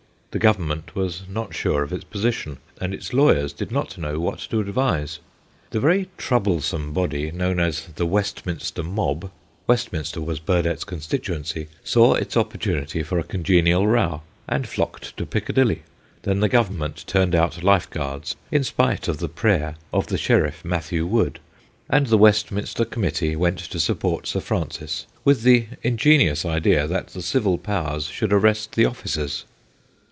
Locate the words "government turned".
16.47-17.35